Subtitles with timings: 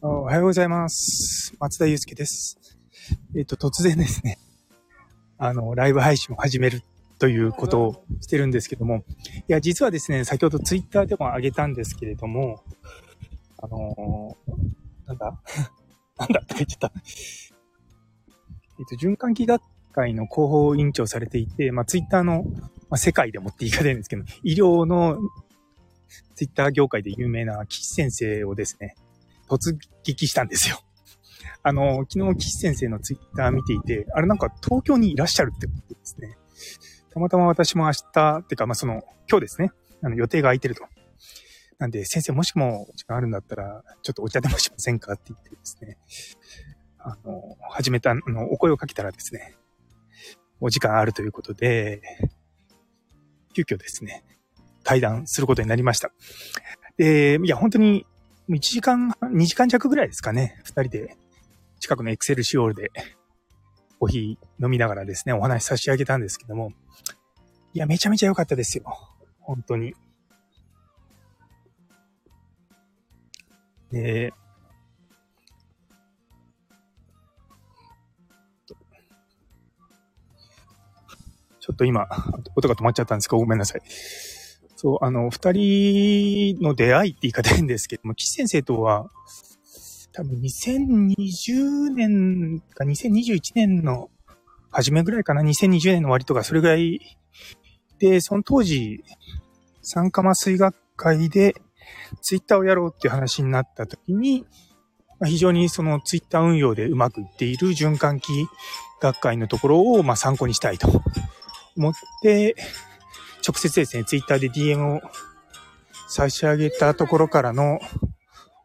[0.00, 1.56] おはようございます。
[1.58, 2.56] 松田祐介です。
[3.34, 4.38] えっ、と、突然ですね、
[5.38, 6.84] あの、ライブ配信を始める
[7.18, 9.00] ということをしてるんですけども、い
[9.48, 12.62] や、実はですね、先ほどツイッターでも上げたんですけれども、
[13.60, 15.42] あのーなんだ？
[16.16, 16.92] なんだとか言っちゃった。
[18.78, 19.60] えっ、と、循環器学
[19.90, 22.44] 会の広報委員長されていて、まあ、ツイッターの、
[22.88, 25.18] まあ、世界でもって言い方なんですけど、医療の
[26.36, 28.94] ツイッター業界で有名な岸先生をですね、
[29.48, 30.80] 突撃したんですよ。
[31.62, 36.38] あの、昨日岸先生のツイッター見ていて、あれなんか東京にいらっしゃるってことですね。
[37.10, 40.84] たまたま私も明日、ってかまあその、今日ですね、あの予定が空いてると。
[41.78, 45.98] なんで、先生もしも時間あるんだったら、ちょっとお茶でもしませんかって言ってですね、
[46.98, 49.56] あの、始めた、あの、お声をかけたらですね、
[50.60, 52.02] お時間あるということで、
[53.54, 54.24] 急遽ですね、
[54.82, 56.10] 対談することになりました。
[56.96, 58.06] で、いや、本当に
[58.48, 60.60] 1時間、2時間弱ぐらいですかね。
[60.64, 61.16] 2人で
[61.80, 62.90] 近くのエクセルシオールで
[63.98, 66.72] コーヒー飲みながらですね、お話し差し上げたんですけども。
[67.74, 68.84] いや、めちゃめちゃ良かったですよ。
[69.40, 69.94] 本当に。
[73.90, 74.32] で、
[81.60, 82.08] ちょっと今、
[82.56, 83.82] 音が止まっちゃったんですけど、ごめんなさい。
[84.80, 89.10] そう、あの、二人の出会いって言い方変ですけども、岸先生とは、
[90.12, 94.08] 多分2020年か2021年の
[94.70, 97.00] 初めぐらいかな、2020年の終わりとか、それぐらい
[97.98, 99.02] で、その当時、
[99.82, 101.56] 酸化麻酔学会で
[102.22, 104.46] ツイッターをやろうっていう話になった時に、
[105.24, 108.46] 非常にそのツイッター運用でうまくいっている循環器
[109.00, 111.02] 学会のところをまあ参考にしたいと
[111.76, 112.54] 思って、
[113.46, 115.00] 直接ですね、ツイッターで DM を
[116.08, 117.80] 差し上げたところからの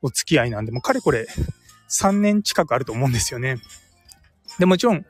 [0.01, 1.27] お付き合いなんで、もうかれこれ
[1.89, 3.57] 3年近くあると思うんですよね。
[4.59, 5.05] で、もちろん、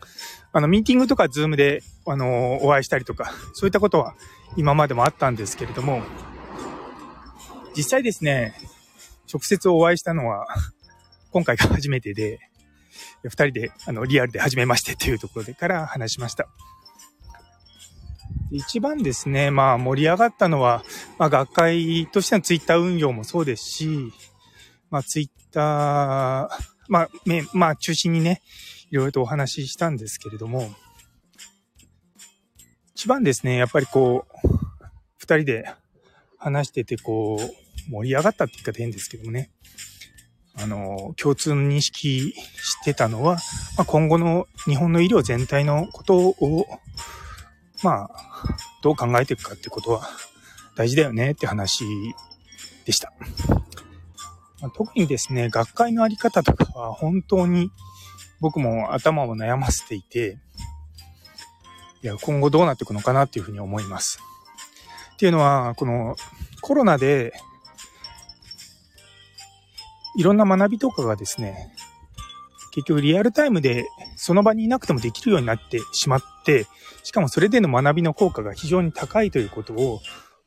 [0.51, 4.15] あの、ミーティングとかズームで、あの、お会いしたりとか、そういったことは
[4.55, 6.01] 今までもあったんですけれども、
[7.75, 8.55] 実際ですね、
[9.31, 10.45] 直接お会いしたのは、
[11.31, 12.39] 今回が初めてで、
[13.23, 16.47] 二人で、あの、リアルで初めましてっていうところでから話しました。
[18.55, 20.83] 一番ですね、まあ盛り上がったのは、
[21.17, 24.13] まあ学会としてのツイッター運用もそうですし、
[24.91, 26.49] まあツイッター、
[26.87, 28.41] まあ、め、まあ中心にね、
[28.91, 30.71] いろいろとお話ししたんですけれども、
[32.93, 34.47] 一番ですね、やっぱりこう、
[35.17, 35.65] 二人で
[36.37, 39.49] 話しててこう、盛り上がったって言い方変ですけどもね、
[40.55, 43.35] あの、共通認識してたのは、
[43.77, 46.67] まあ、今後の日本の医療全体のことを、
[47.83, 48.09] まあ、
[48.81, 50.07] どう考えていくかってことは
[50.75, 51.83] 大事だよねって話
[52.85, 53.13] でした。
[54.61, 57.69] まあ特にですね、学会のあり方とかは本当に
[58.39, 60.37] 僕も頭を悩ませていて、
[62.01, 64.19] いや、今後どうなっていくのかなっていうふうに思います。
[65.13, 66.15] っていうのは、この
[66.61, 67.33] コロナで
[70.15, 71.73] いろんな学びとかがですね、
[72.73, 73.85] 結局リアルタイムで
[74.15, 76.65] その場にいなくてもできるようになってしまって、
[77.03, 80.01] しかもそれでの学びの効果が非常に高いということを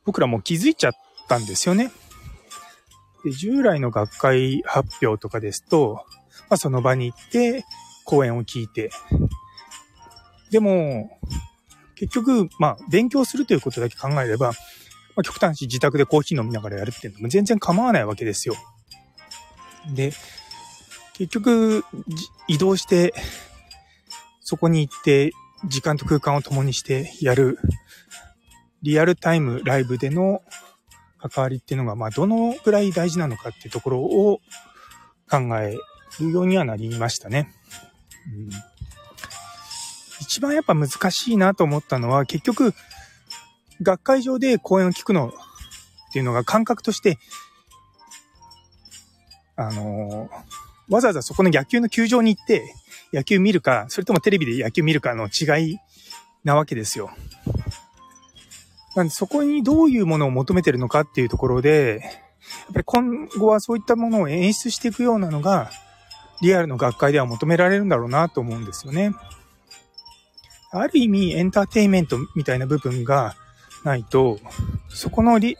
[0.05, 0.93] 僕らも気づいちゃっ
[1.29, 1.93] たんですよね。
[3.25, 6.05] で従来の学会発表とかですと、
[6.49, 7.65] まあ、その場に行って
[8.05, 8.91] 講演を聞いて、
[10.51, 11.21] でも
[11.95, 18.57] 結局、まあ勉強するということだけ考えれば、まあ、極端に自宅でコーヒー飲みながらやるっていうのも全然構わないわけですよ。
[19.95, 20.13] で、
[21.17, 21.85] 結局、
[22.47, 23.15] 移動して、
[24.41, 25.33] そこに行って、
[25.65, 27.59] 時間と空間を共にしてやる、
[28.83, 30.43] リアルタイムライブでの
[31.19, 34.41] 関わりっていうのが、まあ、どのぐらい大事なのかっていうところを
[35.31, 35.79] 考え
[36.21, 37.51] るようにはなりましたね。
[38.27, 38.51] うん、
[40.21, 42.75] 一番やっぱ難しいなと思ったのは、結局、
[43.81, 47.19] 学会場で講演を聞くのっていうのが感覚として、
[49.57, 50.29] あの
[50.89, 52.75] わざわざそこの野球の球場に行って
[53.13, 55.79] 野球見るか、それともテレビで野球見るかの違い
[56.45, 57.11] なわけですよ。
[58.95, 62.09] なんでそこにどういうものを求めてるのかっていうところで、や
[62.71, 65.71] っぱり今後はそういったものを演出していくようなのが、
[66.41, 69.13] リアルの学会では求められるんだろうなと思うんですよね。
[70.71, 73.35] ある意味エンターテインメントみたいな部分が
[73.85, 74.39] ないと、
[74.89, 75.57] そこのリ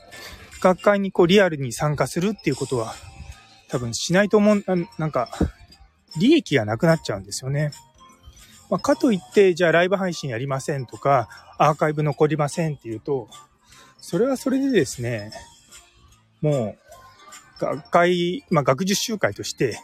[0.59, 2.95] 学会にこうリアルに参加するっていうことは
[3.69, 4.63] 多分しないと思う、
[4.97, 5.29] なんか、
[6.17, 7.71] 利益がなくなっちゃうんですよね。
[8.69, 13.27] まあ、かといって、じゃあライブ配信やりませんとか、アーカイブ残りませんっていうと、
[13.99, 15.31] それはそれでですね、
[16.41, 16.75] も
[17.59, 19.79] う、学会、まあ、学術集会として、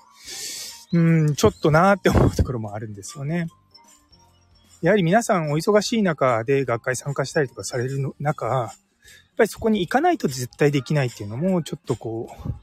[0.92, 1.00] う
[1.32, 3.48] ん、ちょっとなーって思うところもあるんですよね。
[4.82, 8.70] やはり皆さんお忙しい中で学会参加したりとかされる中、やっ
[9.38, 12.54] ぱりそこに行かないと絶対できないっていうのも、ちょっとこう、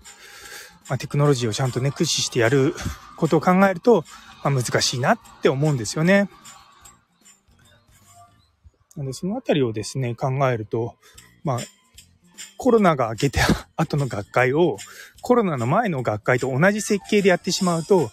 [0.91, 2.75] まあ、テクノロジーをちゃんとね、駆使してやる
[3.17, 4.05] ことを考えると、
[4.43, 6.29] まあ、難しいなって思うんですよね。
[8.97, 10.97] なので、そのあたりをですね、考えると、
[11.45, 11.59] まあ、
[12.57, 13.41] コロナが明けて
[13.77, 14.79] 後の学会を、
[15.23, 18.11] コロナの前の学会と同じ設計でやってしまうと、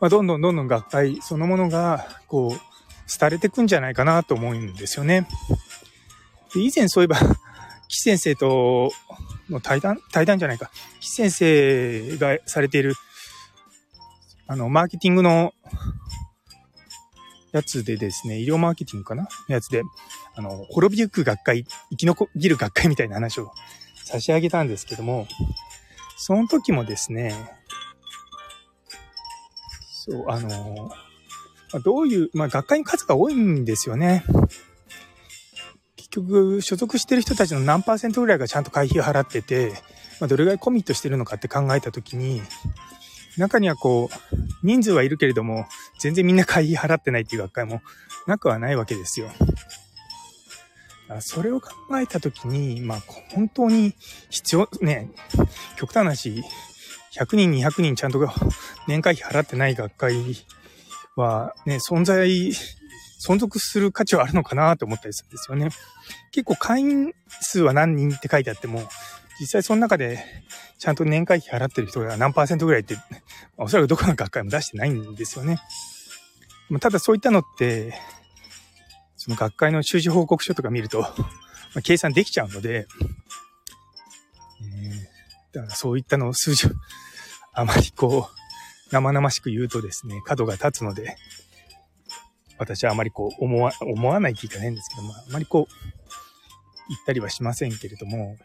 [0.00, 5.26] まあ、どんどんどんどん学会そのものが、こう、廃れてくんじゃないかなと思うんですよね。
[6.54, 7.16] で以前そういえば、
[7.88, 8.92] 岸先生と
[9.50, 10.70] の対談、対談じゃないか。
[11.00, 12.94] 岸先生がされている、
[14.46, 15.52] あの、マーケティングの
[17.52, 19.28] やつでですね、医療マーケティングかな？
[19.48, 19.82] やつで、
[20.34, 23.52] あの、滅びゆく学会、生き残る学会みたいな話を
[24.04, 25.26] 差し上げたんですけども、
[26.16, 27.34] その時もですね、
[30.06, 30.92] そう、あの、
[31.84, 34.24] どういう、まあ、学会に数が多いんですよね。
[36.12, 39.72] 結局、所属してる人たちの何パーセントぐらいがちゃんと会費を払ってて、
[40.20, 42.42] まあ、どれぐらいコミットしてるのかって考えたときに、
[43.38, 45.66] 中にはこう、人数はいるけれども、
[45.98, 47.80] 全然みんな会費払ってないっていう学会も
[48.26, 49.30] なくはないわけですよ。
[51.20, 53.94] それを考えたときに、まあ、本当に
[54.28, 55.10] 必要、ね、
[55.76, 56.42] 極端な話、
[57.18, 58.18] 100人、200人ちゃんと
[58.86, 60.36] 年会費払ってない学会
[61.16, 62.52] はね、存在、
[63.22, 65.68] 存続する価値はあるのかなと思ったりするんですよね。
[66.32, 68.82] 結構会員数は何人って書いてあっても、
[69.38, 70.24] 実際その中で
[70.78, 72.96] ちゃんと年会費払ってる人が何パーセントぐらいって、
[73.56, 75.60] おそらくどこの学会も出してないんですよね。
[76.80, 77.94] ただそういったのって、
[79.16, 81.08] その学会の収支報告書とか見ると、ま
[81.76, 82.86] あ、計算できちゃうので、
[84.60, 86.70] えー、だからそういったのを数字を、
[87.52, 88.42] あまりこう、
[88.90, 91.16] 生々しく言うとですね、角が立つので、
[92.62, 95.74] 私はあまりこう思わ、思わないって言いかないんですけども、あまりこう、
[96.88, 98.36] 言ったりはしませんけれども、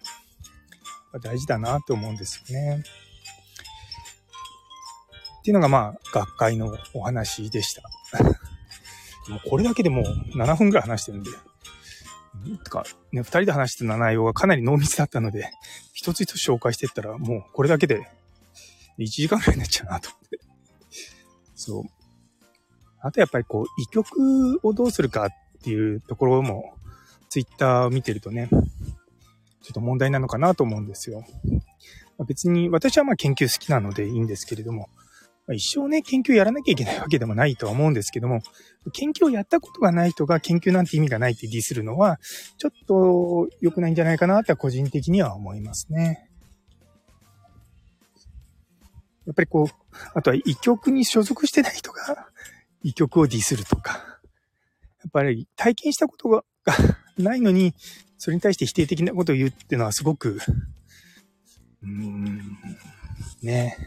[1.21, 2.83] 大事だなと思うんですよね。
[5.39, 7.83] っていうのがまあ、学会のお話でした。
[9.29, 10.03] もうこれだけでもう
[10.37, 11.31] 7分くらい話してるんで、
[12.63, 15.51] とか、ね、2人で話してた内容がかなり濃密だったので、
[15.93, 18.09] 一つ一つ紹介していったら、もうこれだけで
[18.97, 20.39] 1時間くらいになっちゃうなと思って。
[21.55, 21.83] そう。
[23.01, 25.29] あとやっぱりこう、異曲をどうするかっ
[25.63, 26.75] ていうところも、
[27.29, 31.25] ツイッターを見てるとね、ちょっと問題なのかなと思うんですよ。
[32.25, 34.89] 別に私はまあ研究好きなのでいいんですけれども、
[35.53, 38.41] 一生ね、研究やらなきゃいけないわけでもないとは思うんですけども、
[38.91, 42.19] 研究をやったことがない人が研究なんて意味がないってディスるのは、
[42.57, 46.29] ちょっと良くないんじゃないかなって個人的には思いますね。
[49.25, 52.27] やっぱりこう、あとは異曲に所属してない人が
[52.81, 54.19] 異曲をディスるとか、
[54.99, 56.43] やっぱり体験したことが
[57.17, 57.73] ないのに、
[58.17, 60.39] それに対して否定的なことを言うっていうのはすごく、
[61.83, 62.57] うーん、
[63.41, 63.77] ね。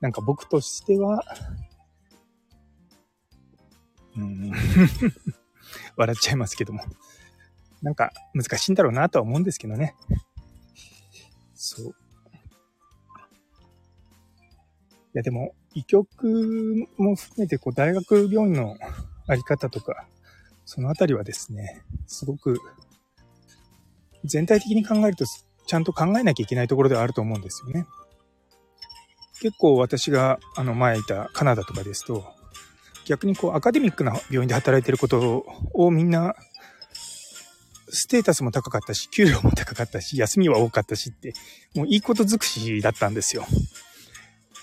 [0.00, 1.24] なんか僕としては、
[4.16, 4.52] うん、
[5.96, 6.84] 笑っちゃいますけども、
[7.82, 9.94] なんか難しいんだろうなとは思うんですけどね。
[11.54, 11.94] そう。
[15.14, 18.76] いやでも、医局も含めて、こう、大学病院の
[19.26, 20.06] あり方とか、
[20.64, 22.60] そのあたりはですね、すごく、
[24.24, 25.24] 全体的に考えると、
[25.66, 27.86] ちゃんと考えなきゃいけないところではあると思うんですよね。
[29.40, 32.24] 結構私が、あの、前いたカナダとかですと、
[33.06, 36.34] 逆にこう、アカデミックな病院で働いてることをみんな、
[37.94, 41.34] ステータスも高かったし、給料も高かったし、休みは多かったしって、
[41.74, 43.44] もういいこと尽くしだったんですよ。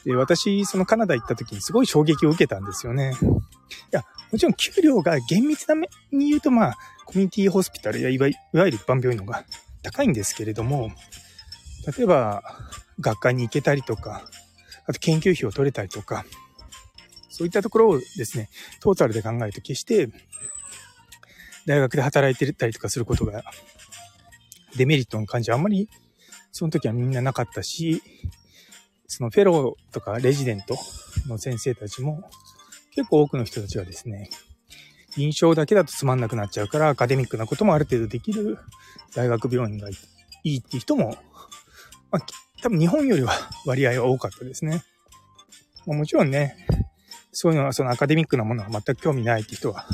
[0.10, 3.14] で、私、そのカナダ行った時にすごい衝撃を受けたんですよね。
[3.22, 3.26] い
[3.92, 9.46] や、もちろん給料が厳密なめに言うと、まあ、コミュニティホスピタルやいわいわゆる一般病院の方が
[9.84, 10.90] 高いんですけれども、
[11.96, 12.42] 例えば、
[13.00, 14.24] 学会に行けたりとか、
[14.88, 16.26] あと研究費を取れたりとか、
[17.30, 18.50] そういったところをですね、
[18.82, 20.10] トータルで考えると決して、
[21.68, 23.44] 大学で働いてたりとかすることが、
[24.76, 25.88] デメリットの感じはあんまり、
[26.52, 28.02] その時はみんななかったし、
[29.10, 30.78] そのフェローとかレジデント
[31.28, 32.30] の先生たちも、
[32.92, 34.30] 結構多くの人たちはですね、
[35.18, 38.60] 印象だけだとつまんなくなっちゃうから、アカデミックなこともある程度できる
[39.16, 39.94] 大学病院がい
[40.44, 41.18] いっていう人も、
[42.12, 42.26] まあ、
[42.62, 43.34] 多分日本よりは
[43.66, 44.84] 割合は多かったですね。
[45.88, 46.68] まあ、もちろんね、
[47.32, 49.88] そういうのは、そのアカデミックなものは全く興味ないって人は、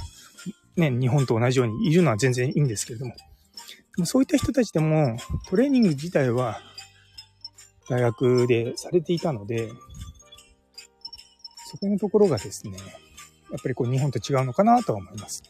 [0.76, 5.18] ね、日本と同じようにいるのは全然いいんですけれども、でもそういった人たちでも、
[5.48, 6.60] トレーニング自体は
[7.90, 9.72] 大学でされていたので、
[11.68, 12.78] そこのところがですね、
[13.52, 15.44] やっぱりこう日本と違うのかなとは思います。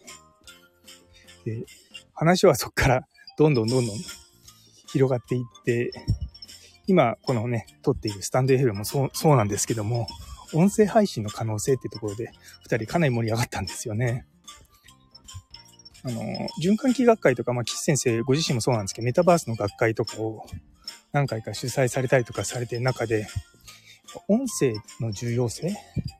[1.45, 1.65] で、
[2.13, 3.95] 話はそこからどんどんどんどん
[4.87, 5.91] 広がっていって、
[6.87, 10.07] 今このね、撮っているスタンド FM もそう、そうなんですけども、
[10.53, 12.31] 音声配信の可能性ってところで、
[12.63, 14.25] 二人かなり盛り上がったんですよね。
[16.03, 16.21] あの、
[16.61, 20.45] 循環器学会とか、まあ、岸先生ご自身もそうなんですけど、メタバースの学会とかを
[21.15, 23.25] 何回か主催されたりとかされてる中で、
[24.27, 25.73] 音声の重要性っ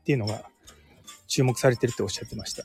[0.05, 0.43] ていうのが
[1.27, 2.63] 注目されてるっておっしゃってました。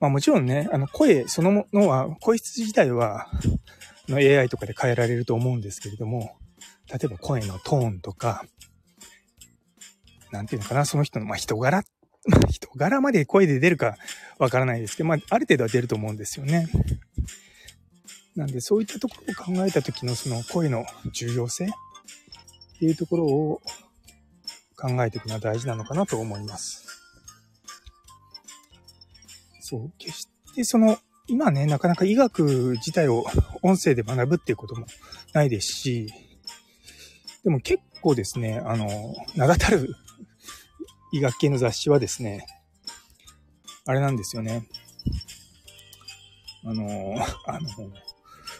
[0.00, 3.26] まあもちろんね、あの声そのものは、声質自体は
[4.08, 6.38] の AI とかで変えられると思うんですけれども、
[6.90, 8.46] 例えば声のトーンとか、
[10.32, 11.82] なんていうのかな、その人の、まあ、人柄、
[12.48, 13.98] 人柄まで声で出るか
[14.38, 16.66] わからないですけど、まあ、ある程度は出ると思うんですよね。
[18.38, 21.68] なんで、そういったところを考えた時のその声の重要性っ
[22.78, 23.60] ていうところを
[24.76, 26.86] 考えていくのは大事なのかなと思います。
[29.60, 33.26] そう、決してその、今ね、なかなか医学自体を
[33.62, 34.86] 音声で学ぶっていうことも
[35.32, 36.06] ないですし、
[37.42, 39.96] でも結構ですね、あの、名だたる
[41.12, 42.46] 医学系の雑誌はですね、
[43.84, 44.68] あれなんですよね。
[46.64, 47.16] あの、
[47.46, 47.68] あの、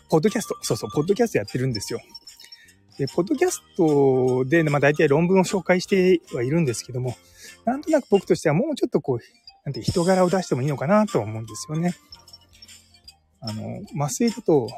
[0.08, 2.00] ポッドキャスト、そうそう、ポッドキャストやってるんですよ。
[2.98, 7.16] で、ポッドキャストで、まあ大体論文を紹介してはいるんですけども、
[7.64, 9.18] なんとなく僕としてはもうちょっとこう、
[9.64, 11.94] なんて人柄を出してもいいのかなと思うんですよね。
[13.40, 14.68] あの、麻酔だと、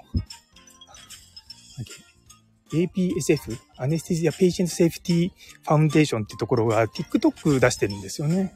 [2.72, 8.54] APSF、 Anesthesia Patient Safety Foundation ってところが TikTok 出してるんですよね。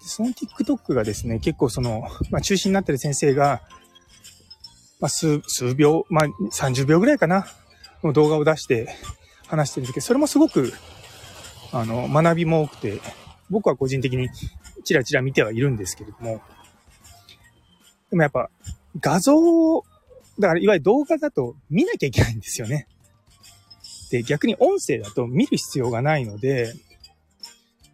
[0.00, 3.62] その TikTok がですね、結構その、まあ、中心になってる先生が、
[5.04, 7.46] まあ、数、数秒、まあ、30秒ぐらいかな、
[8.02, 8.88] の動画を出して
[9.48, 10.72] 話してるんですけど、それもすごく、
[11.72, 13.02] あの、学びも多くて、
[13.50, 14.30] 僕は個人的に
[14.82, 16.40] チラチラ見てはいるんですけれども、
[18.08, 18.48] でもやっぱ、
[18.98, 19.84] 画像を、
[20.38, 22.88] だからいわゆる動画だと見なきゃいけないんですよね。
[24.10, 26.72] で、逆に音声だと見る必要がないので、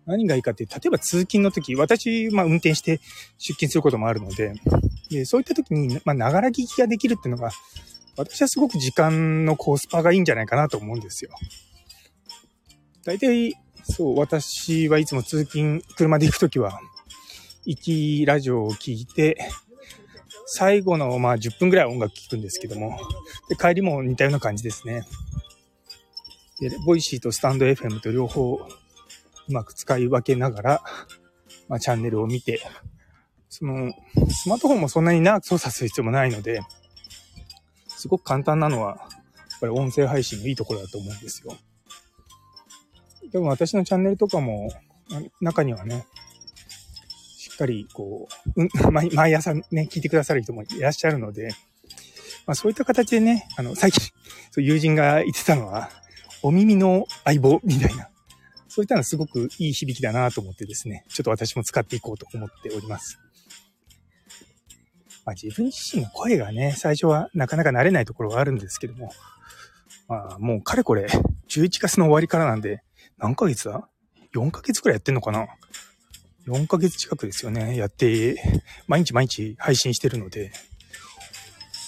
[0.06, 3.00] 何がいいかって、例えば通勤の時、私、まあ運転して
[3.38, 4.54] 出勤することもあるので、
[5.10, 7.50] でそういった時に、まあ、ながら聞きができるっていうのが、
[8.16, 11.30] 私はすごく時間のコスパがいいんじゃないかなと思うんですよ。
[13.04, 16.80] 大体、そう、私はいつも通勤、車で行くときは、
[17.64, 19.50] 行きラジオを聞いて、
[20.46, 22.98] 最後のまあ10分ぐらい音楽聴くんですけども、
[23.48, 25.02] で帰りも似たような感じですね。
[26.60, 30.82] で、 Voicy とスタンド FM と両方うまく使い分けながら、
[31.68, 32.60] まあ、チャンネルを見て、
[33.50, 33.92] その、
[34.28, 36.60] スマートフォンもそんなに長く操作する必要もないので、
[37.88, 41.56] すごく簡単なのは、やっぱり音声配信のいいところだと思うんですよ。
[43.30, 44.70] でも私のチャンネルとかも、
[45.40, 46.06] 中にはね、
[47.36, 51.50] しっかりこう、うん、 毎朝ね、聞いてくださる人もいらっしゃるので、
[52.46, 54.00] まあそういった形でね、あの、最近、
[54.52, 55.90] そう友人が言ってたのは、
[56.42, 58.09] お耳の相棒みたいな、
[58.70, 63.18] そういったのはすごくいい響きだなと思ってですね、ちょっと私も使っていこうと思っております。
[65.26, 69.10] まあ自分自身の声がね、最初はなかなか慣れないところがあるんですけども、
[70.06, 71.06] まあもうかれこれ
[71.48, 72.84] 11月の終わりからなんで、
[73.18, 73.88] 何ヶ月だ
[74.36, 75.48] ?4 ヶ月くらいやってんのかな
[76.46, 77.76] ?4 ヶ月近くですよね。
[77.76, 78.40] やって、
[78.86, 80.52] 毎日毎日配信してるので、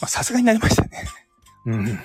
[0.01, 1.05] まさすがになりましたね。
[1.67, 1.99] うん。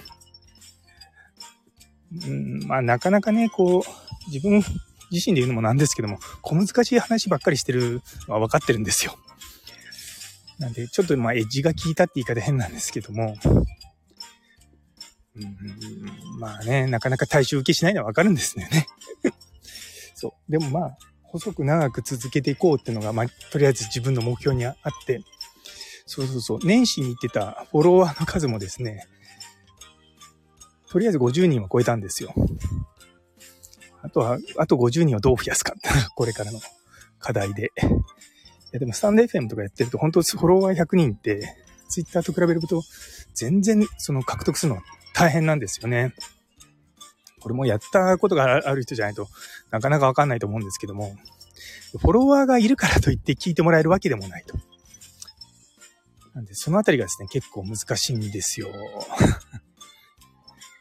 [2.26, 4.64] うん、まあなかなかね、こう、自分
[5.12, 9.18] 自身で言うのもなんですけども、小難しい話ばっかりしてるのは分かってるんですよ。
[10.60, 13.36] なんで、ちょっとまあエッジが効いたって言い方変なんですけども、
[15.36, 18.88] うん、まあね、なかなか大衆受けしないのはわかるんですよね。
[20.16, 20.52] そう。
[20.52, 25.22] でもまあ、細く長く続けていこうっていうのが、まあ、とりあえず自分の目標にあって、
[26.06, 29.06] そうそうそう、年始に言ってたフォロワーの数もですね、
[30.90, 32.34] とりあえず50人は超えたんですよ。
[34.02, 36.60] あとは、あと50人をどう増やすかって これからの
[37.20, 37.72] 課題で。
[37.76, 41.56] いやでもスタンド FM とかやってると本当フォロワー100人って、
[41.90, 42.84] ツイッターと比べると
[43.34, 46.14] 全然その獲得するのは大変なんですよね。
[47.40, 49.28] これもやったことがある人じゃないと
[49.72, 51.16] なかなかわかんないと思うんですけども、
[52.00, 54.58] フォロワーがいるからといって聞いてもらえるわけでもないと。
[56.34, 58.68] なんで、そのあたりがですね、結構難しいんですよ。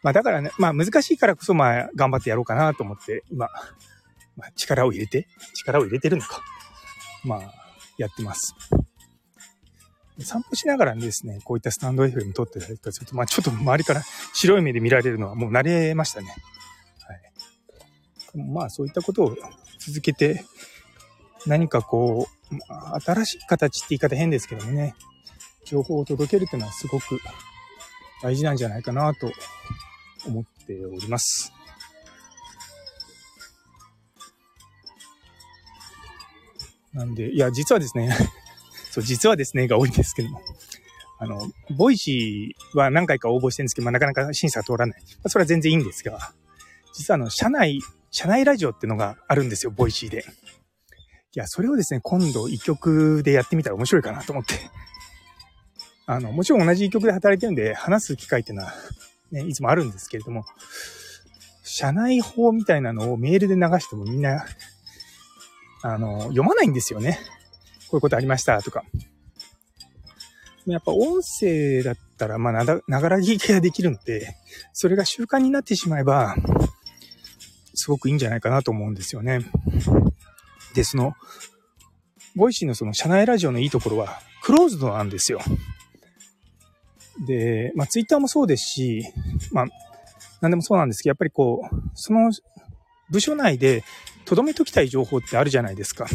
[0.07, 3.49] まあだからね、まあ難しいからこそまあ頑張ってやろうかなと思って、今、
[4.37, 6.45] まあ、力を入れて、力を入れてるのか。
[7.25, 7.41] まあ、
[7.99, 8.55] やってます。
[10.21, 16.29] 散歩しながらですね、こういったスタンド FM 撮ってたりとかすると、まあちょっと周りから白い目で見られるのはもう慣れましたね。
[17.01, 18.47] はい。
[18.47, 19.37] まあそういったことを
[19.81, 20.45] 続けて、
[21.47, 24.95] 何かこう、新しい形って言い方変ですけどもね、
[25.65, 27.19] 情報を届けるっていうのはすごく
[28.23, 29.31] 大事なんじゃないかなと
[30.27, 31.53] 思っております。
[36.93, 38.17] なんで、いや、実はですね、
[38.91, 40.41] そう、実はですね、が多いんですけども、
[41.19, 45.01] あの、 Voicy は何回か応募してるんですけど、まあ、なかなか審査通らない。
[45.01, 46.33] まあ、それは全然いいんですが、
[46.95, 47.81] 実はあの、社内、
[48.11, 50.25] 社内ラジオっていうのがあるんですよ、 Voicy で。
[51.35, 54.55] いや、それをですね、今度医局でやってみたら面白いかなと思って。
[56.07, 58.73] あの、もちろん同じ医局で働いてるんで、話す機会っていうのは、
[59.31, 60.45] ね、いつもあるんですけれども、
[61.63, 64.47] 社内報みたいなのをメールで流してもみんな、
[65.83, 67.19] あの、読まないんですよね。
[67.89, 68.85] こういうことありましたとか。
[70.67, 74.37] やっぱ音声だったら、まあ、ながら聞きができるので、
[74.73, 76.35] それが習慣になってしまえば、
[77.75, 79.41] すごくいいんじゃないかなと思うんですよね。
[80.75, 81.15] で、その、
[82.35, 85.41] Voicy のその社内ラジオのいいところは、クローズドなんですよ。
[87.25, 89.05] で、まあ、ツイッターもそうですし、
[89.53, 89.67] まあ、
[90.41, 92.31] なんでもそうなんですけど、やっぱりこう、その
[93.11, 93.85] 部署内で
[94.25, 96.07] 留めときたい情報ってあるじゃないですか。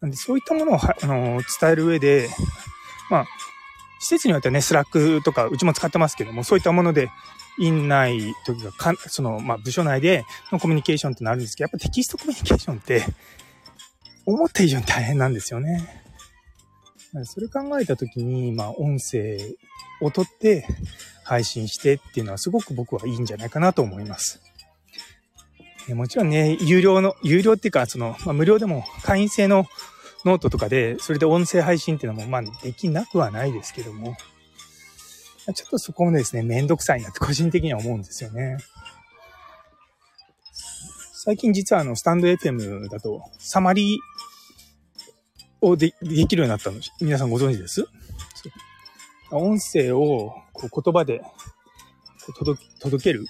[0.00, 2.28] なんで、そういったものをあの伝える上で、
[3.10, 3.26] まあ、
[4.00, 7.10] 施設によってはね、 Slack とか、うちも使ってますけども、そういったもので、
[7.58, 13.04] 院内というか、かその、まあ、部署内でのコミュニケーションってなるんですけど、やっぱテキストコミュニケーションって、
[14.24, 16.07] 思った以上に大変なんですよね。
[17.24, 19.38] それ考えたときに、まあ、音声
[20.00, 20.66] を取って
[21.24, 24.40] 配信してっていうのはすごく僕はいいんじゃないかなと思います。
[25.88, 29.66] もちろんね、有料の、有料っていうか、その、まあ、無料でも会員制の
[30.24, 34.16] ノートとかで、それで音声配信っていうのも、まあ、できなくはないですけども、
[35.54, 38.58] ちょっとそこもですね、めんどくさいなって個人的には思うんですよね。
[41.14, 44.17] 最近実はあの、スタンド FM だと、サマリー
[45.60, 47.86] をでできるようになったの、皆さんご存知です？
[49.30, 51.22] 音声をこう言葉で
[52.38, 53.22] 届届ける？
[53.22, 53.24] ん？
[53.24, 53.26] 違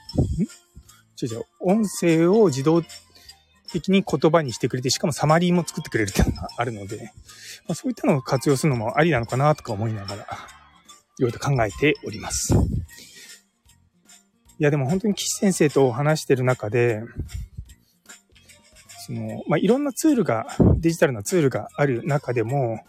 [1.23, 1.45] う違う。
[1.61, 2.83] 音声を自動
[3.73, 7.13] 的に言葉にしてくれて、しかもサマリーも作ってくれるっていうのがあるので、
[7.67, 10.27] まあ、そういったのを活用するのもありなのかなとか思いながら、い
[11.23, 12.55] ろいろと考えております。
[14.61, 17.03] いや、でも本当に岸先生と話してる中で、
[19.09, 22.85] その、まあ、いろんなツールが、デジタルなツールがある中でも、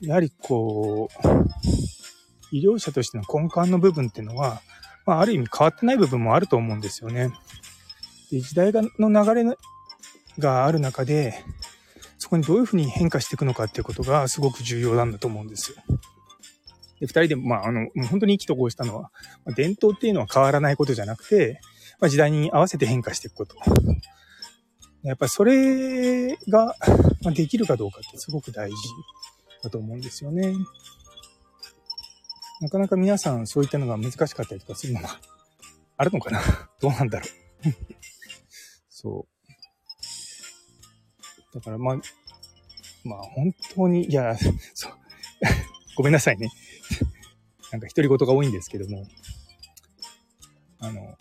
[0.00, 4.62] やはりこう、医療者としての根幹の部分っていうのは、
[5.04, 7.32] まあ、ある意味変わってない部分もあると思うんですよね。
[8.30, 9.56] で時代の流れ
[10.38, 11.44] がある中で、
[12.18, 15.76] そこにどういうふうに変化していくのかっていうことがすごく重要なんだと思うんですよ。
[17.00, 19.10] で、二人で、まあ、あの、本当に意気投合したのは、
[19.56, 21.60] 伝統っていうのは変わらないことじゃなくて、
[21.98, 23.56] まあ、時代に合わせて変化していくこと。
[25.02, 26.76] やっぱりそれが、
[27.34, 28.76] できるかどうかってすごく大事
[29.62, 30.54] だと思うんですよね。
[32.60, 35.20] なかなか皆さんそういったのが難しかったりとかするのは
[35.96, 36.40] あるのかな
[36.80, 37.26] どうなんだろ
[37.66, 37.70] う
[38.88, 39.32] そう。
[41.54, 42.00] だからまあ、
[43.04, 44.36] まあ本当に、いや、
[44.74, 44.92] そう。
[45.96, 46.50] ごめんなさいね。
[47.72, 49.06] なんか独り言が多いんですけども、
[50.78, 51.16] あの、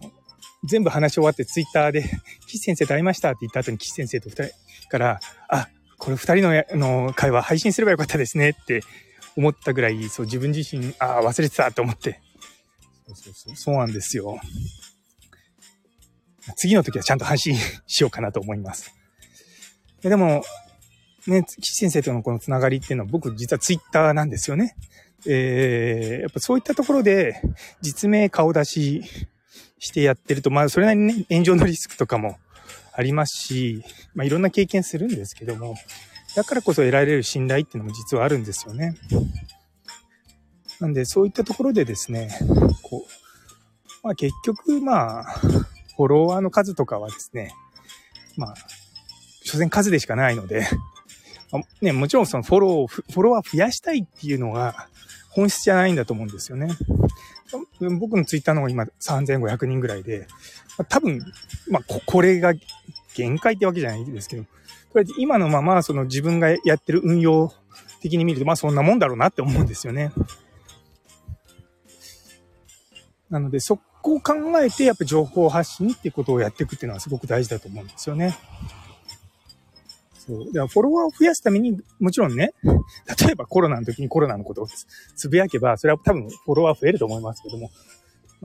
[0.63, 2.03] 全部話し終わってツイッターで、
[2.47, 4.53] 岸先生と会いましたって言った後に岸先生と二人
[4.89, 5.19] から、
[5.49, 8.81] あ、これ二人のの会話配信すればよかったですねって
[9.35, 12.19] 思ったぐらい、そう自分自身、ああ、忘れてたと思って。
[13.07, 14.39] そうそうそう、そうなんですよ。
[16.57, 17.55] 次の時はちゃんと配信
[17.87, 18.93] しようかなと思います。
[20.01, 20.43] でも、
[21.27, 24.75] ね、岸先生とのこのつながりっていうのは僕実はツイッターなんですよね。
[25.27, 27.39] えー、やっぱそういったところで
[27.81, 29.03] 実名顔出し
[29.81, 32.37] してやってると、まあそれなりにね、炎上のリスクとかも
[32.93, 35.75] ありますし、まあいろんな経験するんですけども、
[36.35, 38.95] だからこそ得られる信頼っていうのも実はあるんですよね。
[40.79, 42.29] なんでそういったところでですね、
[42.83, 43.09] こう、
[44.03, 45.23] まあ結局まあ、
[45.97, 47.51] フォロワーの数とかはですね、
[48.37, 48.55] まあ、
[49.43, 50.67] 所詮数でしかないので、
[51.51, 54.87] まね、もちろんそのフォロー、フォロワー増やしたいっていうのが
[55.31, 56.69] 本質じゃないんだと思うんですよね。
[57.99, 60.27] 僕のツイッターの方が今3500人ぐらいで、
[60.77, 61.19] まあ、多分、
[61.69, 62.53] まあこ、れが
[63.13, 64.49] 限界ってわけじゃないですけど、と
[64.95, 67.51] りあえず今のままその自分がやってる運用
[68.01, 70.11] 的に見ると、まあそんなもんだろうなって思うんですよね。
[73.29, 78.37] なのでそこを考えてやっぱ情報発信っていうことをやっていくっていうのはすごく大事だと思うんですよね。
[80.25, 80.45] そう。
[80.47, 84.67] だからフォロワーを増やすために、もちろんね、 例えばコロナの時にコロナのことを
[85.15, 87.71] つぶやけば、それは多分フォロワー増えると思いますけども、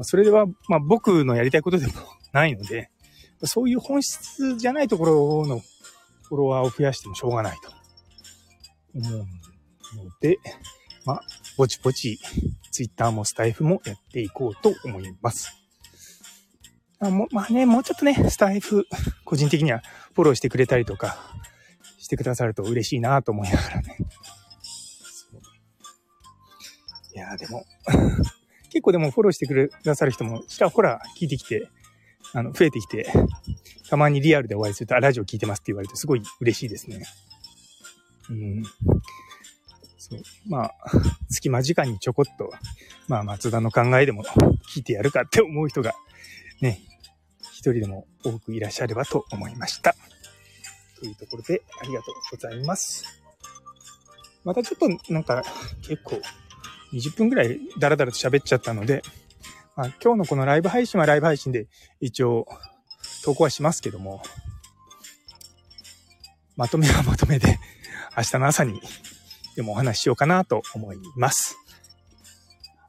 [0.02, 1.92] それでは、まあ僕のやりたいことでも
[2.32, 2.90] ないので、
[3.44, 5.60] そういう本質じゃないところの
[6.24, 7.70] フォロワーを増やしてもしょうがないと
[8.94, 9.26] 思うの
[10.20, 10.38] で、
[11.04, 11.22] まあ、
[11.56, 12.18] ぼちぼち、
[12.72, 15.52] ツイッターもスタイフもやっていこうと思います。
[16.98, 18.86] あもまあね、もうちょっとね、スタイフ、
[19.24, 19.82] 個人的には
[20.14, 21.18] フォローしてくれたりとか、
[22.06, 23.96] してくださると嬉しいなと思いながらね。
[27.12, 27.64] いやでも、
[28.70, 31.68] 結構でもフォローしてくださる人もちらほら聞いてきて、
[32.32, 33.12] あの、増えてきて、
[33.88, 37.02] たまにリアルでお会いすると、あ、ラジオ聞いてますって言われるとすごい嬉しいですね。
[38.30, 38.62] うん。
[39.98, 40.22] そう。
[40.46, 40.74] まあ、
[41.28, 42.52] 隙間時間にちょこっと、
[43.08, 44.22] まあ、松田の考えでも
[44.72, 45.96] 聞いてやるかって思う人が、
[46.60, 46.80] ね、
[47.52, 49.96] 一人でも多くいらっしゃればと思いました。
[51.00, 53.04] というところで、ありがとうございます。
[54.44, 55.42] またちょっとなんか
[55.82, 56.20] 結構
[56.92, 59.02] 20分ぐらいダラダラと喋っちゃったので、
[59.74, 61.66] まあ、今日のこのライブ配信はライブ配信で
[62.00, 62.46] 一応
[63.24, 64.22] 投稿はしますけども、
[66.56, 67.58] まとめはまとめで
[68.16, 68.80] 明日の朝に
[69.56, 71.56] でもお話ししようかなと思います。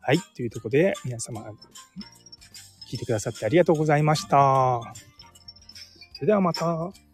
[0.01, 0.19] はい。
[0.19, 1.41] というところで皆様
[2.89, 4.79] 聞いてくださってありがとうございました。
[6.13, 7.06] それではまた。